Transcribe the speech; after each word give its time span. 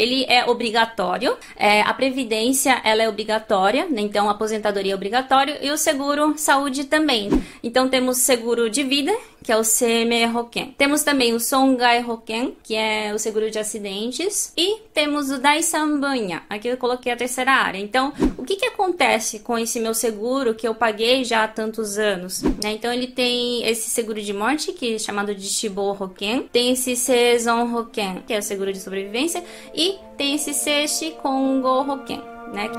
ele 0.00 0.24
é 0.28 0.48
obrigatório, 0.48 1.36
é, 1.54 1.82
a 1.82 1.92
previdência 1.92 2.80
ela 2.82 3.02
é 3.02 3.08
obrigatória, 3.08 3.84
né? 3.84 4.00
então 4.00 4.28
a 4.28 4.32
aposentadoria 4.32 4.92
é 4.92 4.94
obrigatória 4.94 5.58
e 5.60 5.70
o 5.70 5.76
seguro 5.76 6.38
saúde 6.38 6.84
também. 6.84 7.28
Então 7.62 7.86
temos 7.86 8.16
seguro 8.16 8.70
de 8.70 8.82
vida, 8.82 9.14
que 9.42 9.52
é 9.52 9.56
o 9.56 9.62
CME 9.62 10.26
Hoken. 10.34 10.74
Temos 10.76 11.02
também 11.02 11.34
o 11.34 11.40
Songai 11.40 12.04
Hoken, 12.04 12.56
que 12.62 12.74
é 12.74 13.12
o 13.14 13.18
seguro 13.18 13.50
de 13.50 13.58
acidentes, 13.58 14.52
e 14.56 14.80
temos 14.92 15.30
o 15.30 15.38
Daisan 15.38 15.98
Banha. 15.98 16.42
Aqui 16.48 16.68
eu 16.68 16.76
coloquei 16.76 17.12
a 17.12 17.16
terceira 17.16 17.52
área. 17.52 17.78
Então, 17.78 18.12
o 18.36 18.44
que 18.44 18.56
que 18.56 18.66
acontece 18.66 19.40
com 19.40 19.58
esse 19.58 19.80
meu 19.80 19.94
seguro 19.94 20.54
que 20.54 20.66
eu 20.66 20.74
paguei 20.74 21.24
já 21.24 21.44
há 21.44 21.48
tantos 21.48 21.98
anos? 21.98 22.42
Né? 22.42 22.72
Então, 22.72 22.92
ele 22.92 23.06
tem 23.06 23.66
esse 23.66 23.90
seguro 23.90 24.20
de 24.20 24.32
morte, 24.32 24.72
que 24.72 24.94
é 24.94 24.98
chamado 24.98 25.34
de 25.34 25.46
Shibo 25.48 25.96
Hoken, 25.98 26.48
tem 26.52 26.72
esse 26.72 26.96
Seizon 26.96 27.74
Hoken, 27.74 28.22
que 28.26 28.32
é 28.32 28.38
o 28.38 28.42
seguro 28.42 28.72
de 28.72 28.80
sobrevivência, 28.80 29.42
e 29.74 29.98
tem 30.16 30.34
esse 30.34 30.52
Seishi 30.52 31.12
Kongo 31.22 31.80
Hoken, 31.80 32.22
né? 32.52 32.70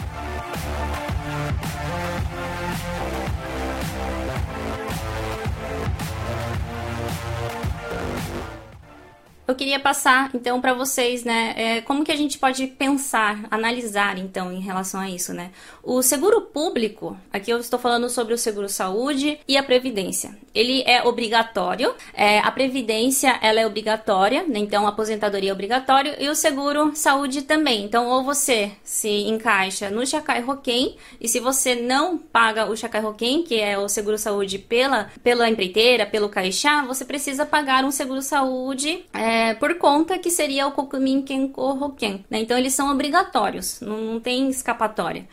Eu 9.52 9.55
queria 9.55 9.80
passar 9.80 10.32
então 10.34 10.62
para 10.62 10.73
vocês, 10.73 11.23
né, 11.23 11.54
é, 11.58 11.82
como 11.82 12.04
que 12.04 12.12
a 12.12 12.16
gente 12.16 12.40
pode 12.40 12.68
pensar, 12.68 13.46
analisar 13.52 14.18
então 14.18 14.52
em 14.52 14.62
relação 14.62 15.00
a 15.00 15.10
isso, 15.10 15.34
né? 15.34 15.52
O 15.84 16.02
seguro 16.02 16.41
público, 16.41 17.18
aqui 17.34 17.52
eu 17.52 17.58
estou 17.58 17.80
falando 17.80 18.10
sobre 18.10 18.34
o 18.34 18.38
seguro 18.38 18.70
saúde 18.70 19.40
e 19.48 19.58
a 19.58 19.64
previdência. 19.64 20.38
Ele 20.54 20.84
é 20.86 21.04
obrigatório, 21.04 21.94
é, 22.14 22.40
a 22.40 22.52
previdência 22.52 23.38
ela 23.41 23.60
é 23.60 23.68
obrigatória, 23.68 24.44
né? 24.44 24.60
então 24.60 24.86
a 24.86 24.90
aposentadoria 24.90 25.50
é 25.50 25.54
obrigatória 25.54 26.16
e 26.20 26.30
o 26.30 26.36
seguro 26.36 26.96
saúde 26.96 27.41
também. 27.41 27.84
Então 27.84 28.08
ou 28.08 28.24
você 28.24 28.72
se 28.84 29.10
encaixa 29.27 29.90
no 29.90 30.05
Chacai 30.05 30.41
Roquem 30.41 30.96
e 31.20 31.27
se 31.27 31.40
você 31.40 31.76
não 31.76 32.18
paga 32.18 32.70
o 32.70 32.77
Chacai 32.77 33.02
Roquem, 33.02 33.44
que 33.44 33.60
é 33.60 33.77
o 33.77 33.90
seguro 33.90 34.18
saúde 34.18 34.60
pela 34.60 35.10
pela 35.24 35.49
empreiteira, 35.49 36.05
pelo 36.05 36.29
caixá, 36.29 36.84
você 36.84 37.04
precisa 37.04 37.46
pagar 37.46 37.84
um 37.84 37.91
seguro 37.91 38.22
saúde 38.22 39.04
é, 39.13 39.41
é, 39.42 39.56
por 39.56 39.76
conta 39.80 40.20
que 40.20 40.30
seria 40.30 40.68
o 40.68 40.72
Kokumin 40.72 41.24
Kenko 41.24 41.84
Hoken. 41.84 42.24
Né? 42.30 42.42
Então, 42.42 42.58
eles 42.58 42.74
são 42.74 42.92
obrigatórios, 42.92 43.82
não, 43.82 43.98
não 43.98 44.20
tem 44.20 44.48
escapatória. 44.50 45.28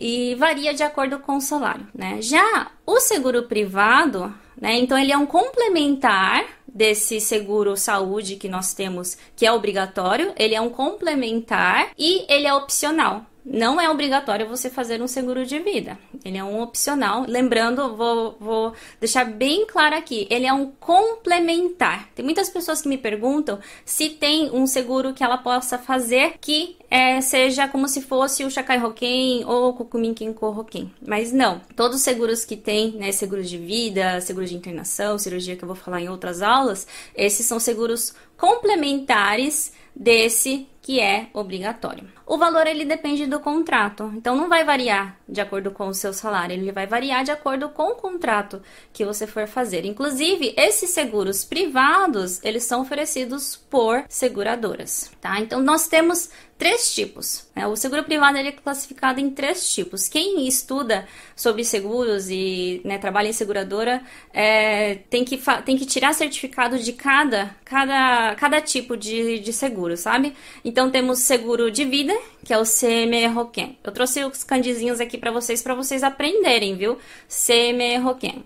E 0.00 0.36
varia 0.36 0.72
de 0.72 0.84
acordo 0.84 1.18
com 1.18 1.36
o 1.36 1.40
salário. 1.40 1.86
Né? 1.92 2.22
Já 2.22 2.70
o 2.86 3.00
seguro 3.00 3.42
privado, 3.44 4.32
né? 4.60 4.78
então, 4.78 4.96
ele 4.96 5.10
é 5.10 5.18
um 5.18 5.26
complementar 5.26 6.44
desse 6.72 7.20
seguro 7.20 7.76
saúde 7.76 8.36
que 8.36 8.48
nós 8.48 8.72
temos, 8.72 9.18
que 9.34 9.44
é 9.44 9.50
obrigatório, 9.50 10.32
ele 10.36 10.54
é 10.54 10.60
um 10.60 10.70
complementar 10.70 11.90
e 11.98 12.24
ele 12.32 12.46
é 12.46 12.54
opcional. 12.54 13.26
Não 13.50 13.80
é 13.80 13.88
obrigatório 13.88 14.46
você 14.46 14.68
fazer 14.68 15.00
um 15.00 15.08
seguro 15.08 15.46
de 15.46 15.58
vida. 15.58 15.98
Ele 16.22 16.36
é 16.36 16.44
um 16.44 16.60
opcional. 16.60 17.24
Lembrando, 17.26 17.96
vou, 17.96 18.36
vou 18.38 18.74
deixar 19.00 19.24
bem 19.24 19.66
claro 19.66 19.96
aqui: 19.96 20.26
ele 20.28 20.46
é 20.46 20.52
um 20.52 20.66
complementar. 20.78 22.10
Tem 22.14 22.22
muitas 22.22 22.50
pessoas 22.50 22.82
que 22.82 22.88
me 22.88 22.98
perguntam 22.98 23.58
se 23.86 24.10
tem 24.10 24.50
um 24.50 24.66
seguro 24.66 25.14
que 25.14 25.24
ela 25.24 25.38
possa 25.38 25.78
fazer 25.78 26.34
que 26.40 26.76
é, 26.90 27.20
seja 27.20 27.68
como 27.68 27.88
se 27.88 28.02
fosse 28.02 28.44
o 28.44 28.50
Shakai 28.50 28.82
Hoken 28.82 29.44
ou 29.44 29.70
o 29.70 29.74
Kukumin 29.74 30.14
Kenko. 30.14 30.66
Mas 31.06 31.32
não. 31.32 31.60
Todos 31.76 31.98
os 31.98 32.02
seguros 32.02 32.44
que 32.44 32.56
tem, 32.56 32.92
né, 32.92 33.12
seguros 33.12 33.48
de 33.48 33.58
vida, 33.58 34.20
seguros 34.20 34.50
de 34.50 34.56
internação, 34.56 35.18
cirurgia 35.18 35.56
que 35.56 35.62
eu 35.62 35.68
vou 35.68 35.76
falar 35.76 36.00
em 36.00 36.08
outras 36.08 36.42
aulas, 36.42 36.86
esses 37.14 37.46
são 37.46 37.60
seguros 37.60 38.14
complementares 38.36 39.72
desse 39.94 40.68
que 40.80 41.00
é 41.00 41.28
obrigatório. 41.34 42.08
O 42.24 42.38
valor 42.38 42.66
ele 42.66 42.84
depende 42.84 43.26
do 43.26 43.40
contrato, 43.40 44.10
então 44.16 44.34
não 44.34 44.48
vai 44.48 44.64
variar 44.64 45.18
de 45.28 45.38
acordo 45.38 45.70
com 45.70 45.88
o 45.88 45.92
seu 45.92 46.14
salário, 46.14 46.54
ele 46.54 46.72
vai 46.72 46.86
variar 46.86 47.24
de 47.24 47.30
acordo 47.30 47.68
com 47.68 47.90
o 47.90 47.94
contrato 47.94 48.62
que 48.90 49.04
você 49.04 49.26
for 49.26 49.46
fazer. 49.46 49.84
Inclusive, 49.84 50.54
esses 50.56 50.88
seguros 50.88 51.44
privados, 51.44 52.42
eles 52.42 52.64
são 52.64 52.80
oferecidos 52.80 53.54
por 53.54 54.02
seguradoras, 54.08 55.10
tá? 55.20 55.38
Então 55.40 55.60
nós 55.60 55.88
temos 55.88 56.30
três 56.58 56.92
tipos. 56.92 57.46
Né? 57.54 57.66
O 57.66 57.76
seguro 57.76 58.02
privado 58.02 58.36
ele 58.36 58.48
é 58.48 58.52
classificado 58.52 59.20
em 59.20 59.30
três 59.30 59.72
tipos. 59.72 60.08
Quem 60.08 60.46
estuda 60.46 61.06
sobre 61.36 61.64
seguros 61.64 62.28
e 62.28 62.80
né, 62.84 62.98
trabalha 62.98 63.28
em 63.28 63.32
seguradora 63.32 64.02
é, 64.34 64.96
tem, 65.08 65.24
que 65.24 65.40
tem 65.64 65.76
que 65.76 65.86
tirar 65.86 66.12
certificado 66.12 66.78
de 66.78 66.92
cada, 66.92 67.56
cada, 67.64 68.34
cada 68.34 68.60
tipo 68.60 68.96
de, 68.96 69.38
de 69.38 69.52
seguro, 69.52 69.96
sabe? 69.96 70.34
Então 70.64 70.90
temos 70.90 71.20
seguro 71.20 71.70
de 71.70 71.84
vida, 71.84 72.16
que 72.44 72.52
é 72.52 72.58
o 72.58 72.64
CME 72.64 73.26
Roken. 73.26 73.78
Eu 73.84 73.92
trouxe 73.92 74.24
os 74.24 74.42
candizinhos 74.42 75.00
aqui 75.00 75.16
para 75.16 75.30
vocês, 75.30 75.62
para 75.62 75.74
vocês 75.74 76.02
aprenderem, 76.02 76.76
viu? 76.76 76.98
CME 77.28 77.98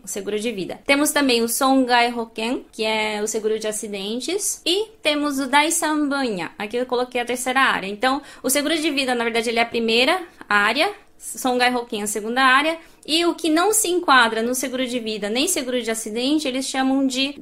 o 0.02 0.08
seguro 0.08 0.38
de 0.38 0.52
vida. 0.52 0.80
Temos 0.84 1.12
também 1.12 1.42
o 1.42 1.48
Songai 1.48 2.10
Roken, 2.10 2.66
que 2.72 2.84
é 2.84 3.22
o 3.22 3.26
seguro 3.26 3.58
de 3.58 3.66
acidentes. 3.66 4.60
E 4.66 4.88
temos 5.02 5.38
o 5.38 5.46
Daisan 5.46 6.08
Banha. 6.08 6.50
Aqui 6.58 6.76
eu 6.76 6.86
coloquei 6.86 7.20
a 7.20 7.24
terceira 7.24 7.60
área. 7.60 7.86
Então, 8.02 8.20
o 8.42 8.50
seguro 8.50 8.76
de 8.76 8.90
vida, 8.90 9.14
na 9.14 9.22
verdade, 9.22 9.48
ele 9.48 9.60
é 9.60 9.62
a 9.62 9.66
primeira 9.66 10.20
área, 10.48 10.92
Songai 11.16 11.72
Hoken 11.72 12.02
a 12.02 12.06
segunda 12.08 12.42
área, 12.42 12.76
e 13.06 13.24
o 13.24 13.32
que 13.32 13.48
não 13.48 13.72
se 13.72 13.86
enquadra 13.86 14.42
no 14.42 14.56
seguro 14.56 14.84
de 14.84 14.98
vida 14.98 15.30
nem 15.30 15.46
seguro 15.46 15.80
de 15.80 15.88
acidente, 15.88 16.48
eles 16.48 16.66
chamam 16.66 17.06
de 17.06 17.32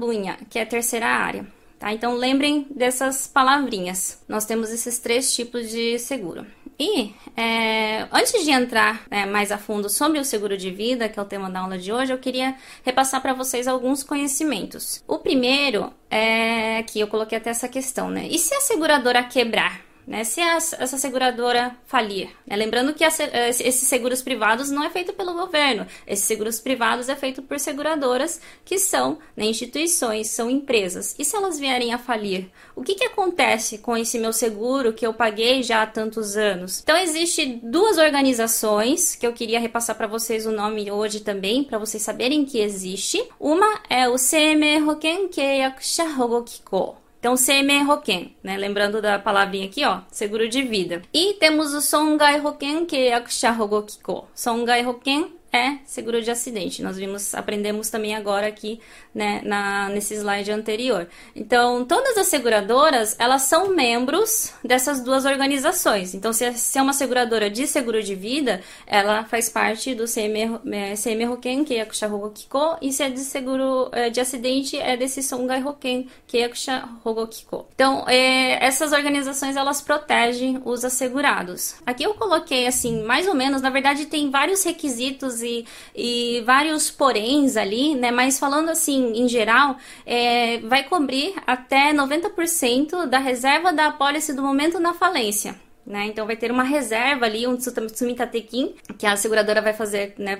Bunha, 0.00 0.36
que 0.50 0.58
é 0.58 0.62
a 0.62 0.66
terceira 0.66 1.06
área. 1.06 1.46
Tá? 1.78 1.92
Então 1.92 2.14
lembrem 2.14 2.66
dessas 2.74 3.28
palavrinhas. 3.28 4.20
Nós 4.28 4.44
temos 4.44 4.72
esses 4.72 4.98
três 4.98 5.32
tipos 5.32 5.70
de 5.70 5.96
seguro. 6.00 6.44
E 6.76 7.14
é, 7.36 8.08
antes 8.10 8.44
de 8.44 8.50
entrar 8.50 9.04
né, 9.08 9.24
mais 9.24 9.52
a 9.52 9.58
fundo 9.58 9.88
sobre 9.88 10.18
o 10.18 10.24
seguro 10.24 10.56
de 10.56 10.72
vida, 10.72 11.08
que 11.08 11.16
é 11.16 11.22
o 11.22 11.26
tema 11.26 11.48
da 11.48 11.60
aula 11.60 11.78
de 11.78 11.92
hoje, 11.92 12.12
eu 12.12 12.18
queria 12.18 12.56
repassar 12.82 13.22
para 13.22 13.34
vocês 13.34 13.68
alguns 13.68 14.02
conhecimentos. 14.02 15.00
O 15.06 15.18
primeiro 15.18 15.92
é 16.10 16.82
que 16.82 16.98
eu 16.98 17.06
coloquei 17.06 17.38
até 17.38 17.50
essa 17.50 17.68
questão, 17.68 18.10
né? 18.10 18.26
E 18.28 18.36
se 18.36 18.52
a 18.52 18.60
seguradora 18.60 19.22
quebrar? 19.22 19.91
Né, 20.06 20.24
se 20.24 20.40
essa 20.40 20.98
seguradora 20.98 21.76
falir. 21.86 22.30
Né? 22.46 22.56
Lembrando 22.56 22.94
que 22.94 23.04
eh, 23.04 23.48
esses 23.48 23.88
seguros 23.88 24.22
privados 24.22 24.70
não 24.70 24.84
é 24.84 24.90
feito 24.90 25.12
pelo 25.12 25.34
governo, 25.34 25.86
esses 26.06 26.24
seguros 26.24 26.60
privados 26.60 27.08
é 27.08 27.16
feito 27.16 27.42
por 27.42 27.58
seguradoras 27.58 28.40
que 28.64 28.78
são 28.78 29.18
né, 29.36 29.44
instituições, 29.44 30.30
são 30.30 30.50
empresas. 30.50 31.14
E 31.18 31.24
se 31.24 31.36
elas 31.36 31.58
vierem 31.58 31.92
a 31.92 31.98
falir? 31.98 32.50
O 32.74 32.82
que, 32.82 32.94
que 32.94 33.04
acontece 33.04 33.78
com 33.78 33.96
esse 33.96 34.18
meu 34.18 34.32
seguro 34.32 34.92
que 34.92 35.06
eu 35.06 35.14
paguei 35.14 35.62
já 35.62 35.82
há 35.82 35.86
tantos 35.86 36.36
anos? 36.36 36.80
Então, 36.82 36.96
existe 36.96 37.60
duas 37.62 37.98
organizações 37.98 39.14
que 39.14 39.26
eu 39.26 39.32
queria 39.32 39.60
repassar 39.60 39.96
para 39.96 40.06
vocês 40.06 40.46
o 40.46 40.52
nome 40.52 40.90
hoje 40.90 41.20
também, 41.20 41.64
para 41.64 41.78
vocês 41.78 42.02
saberem 42.02 42.44
que 42.44 42.58
existe. 42.58 43.22
Uma 43.38 43.80
é 43.88 44.08
o 44.08 44.16
CM 44.16 44.82
Hoken 44.88 45.28
Keiyakusha 45.28 46.04
Hogokiko. 46.04 47.01
Então, 47.22 47.36
CME 47.36 47.88
Hoken, 47.88 48.34
né? 48.42 48.56
Lembrando 48.56 49.00
da 49.00 49.16
palavrinha 49.16 49.66
aqui, 49.66 49.84
ó, 49.84 50.00
seguro 50.10 50.48
de 50.48 50.60
vida. 50.62 51.02
E 51.14 51.34
temos 51.34 51.72
o 51.72 51.80
Songai 51.80 52.44
Hoken, 52.44 52.84
que 52.84 52.96
é 52.96 53.14
Akusha 53.14 53.52
Hogokiko. 53.52 54.26
Songai 54.34 54.84
Hoken 54.84 55.32
é 55.52 55.76
seguro 55.84 56.22
de 56.22 56.30
acidente. 56.30 56.82
Nós 56.82 56.96
vimos, 56.96 57.34
aprendemos 57.34 57.90
também 57.90 58.14
agora 58.14 58.46
aqui, 58.46 58.80
né, 59.14 59.42
na, 59.44 59.90
nesse 59.90 60.14
slide 60.14 60.50
anterior. 60.50 61.06
Então, 61.36 61.84
todas 61.84 62.16
as 62.16 62.28
seguradoras, 62.28 63.14
elas 63.18 63.42
são 63.42 63.68
membros 63.68 64.52
dessas 64.64 65.02
duas 65.02 65.26
organizações. 65.26 66.14
Então, 66.14 66.32
se 66.32 66.46
é, 66.46 66.52
se 66.52 66.78
é 66.78 66.82
uma 66.82 66.94
seguradora 66.94 67.50
de 67.50 67.66
seguro 67.66 68.02
de 68.02 68.14
vida, 68.14 68.62
ela 68.86 69.24
faz 69.24 69.50
parte 69.50 69.94
do 69.94 70.04
CM, 70.04 70.58
CM 70.96 71.28
Hoken, 71.28 71.64
que 71.64 71.76
é 71.76 71.84
Kusha 71.84 72.08
Kiko, 72.34 72.78
e 72.80 72.90
se 72.90 73.02
é 73.02 73.10
de 73.10 73.20
seguro 73.20 73.90
é, 73.92 74.08
de 74.08 74.20
acidente, 74.20 74.78
é 74.78 74.96
desse 74.96 75.22
Songai 75.22 75.62
Hoken, 75.62 76.08
que 76.26 76.38
é 76.38 76.48
Kusha 76.48 76.88
Kiko. 77.30 77.66
Então, 77.74 78.08
é, 78.08 78.64
essas 78.64 78.92
organizações, 78.92 79.54
elas 79.54 79.82
protegem 79.82 80.62
os 80.64 80.82
assegurados. 80.82 81.74
Aqui 81.84 82.04
eu 82.04 82.14
coloquei, 82.14 82.66
assim, 82.66 83.02
mais 83.02 83.28
ou 83.28 83.34
menos, 83.34 83.60
na 83.60 83.68
verdade, 83.68 84.06
tem 84.06 84.30
vários 84.30 84.64
requisitos 84.64 85.41
e, 85.42 85.66
e 85.94 86.42
vários 86.46 86.90
poréns 86.90 87.56
ali, 87.56 87.94
né? 87.94 88.10
Mas 88.10 88.38
falando 88.38 88.70
assim, 88.70 89.12
em 89.14 89.28
geral, 89.28 89.76
é, 90.06 90.58
vai 90.60 90.84
cobrir 90.84 91.34
até 91.46 91.92
90% 91.92 93.06
da 93.06 93.18
reserva 93.18 93.72
da 93.72 93.88
apólice 93.88 94.32
do 94.32 94.42
momento 94.42 94.78
na 94.78 94.94
falência. 94.94 95.54
Né? 95.84 96.06
Então 96.06 96.26
vai 96.26 96.36
ter 96.36 96.50
uma 96.50 96.62
reserva 96.62 97.26
ali, 97.26 97.46
um 97.46 97.56
Tsumitatekin, 97.56 98.74
que 98.96 99.04
a 99.06 99.16
seguradora 99.16 99.60
vai 99.60 99.72
fazer 99.72 100.14
né, 100.16 100.36